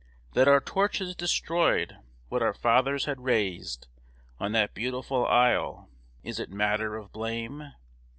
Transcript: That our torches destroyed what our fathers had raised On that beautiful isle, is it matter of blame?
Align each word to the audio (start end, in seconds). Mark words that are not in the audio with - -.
That 0.33 0.47
our 0.47 0.59
torches 0.59 1.15
destroyed 1.15 1.99
what 2.27 2.41
our 2.41 2.55
fathers 2.55 3.05
had 3.05 3.21
raised 3.23 3.87
On 4.39 4.51
that 4.53 4.73
beautiful 4.73 5.27
isle, 5.27 5.89
is 6.23 6.39
it 6.39 6.49
matter 6.49 6.97
of 6.97 7.11
blame? 7.11 7.73